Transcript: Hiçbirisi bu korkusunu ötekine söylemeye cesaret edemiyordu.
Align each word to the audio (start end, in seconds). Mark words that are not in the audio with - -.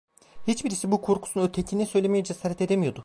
Hiçbirisi 0.47 0.91
bu 0.91 1.01
korkusunu 1.01 1.43
ötekine 1.43 1.85
söylemeye 1.85 2.23
cesaret 2.23 2.61
edemiyordu. 2.61 2.99